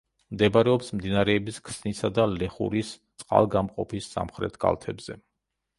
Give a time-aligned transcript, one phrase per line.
[0.35, 2.91] მდებარეობს მდინარეების ქსნისა და ლეხურის
[3.25, 5.23] წყალგამყოფის სამხრეთ კალთებზე.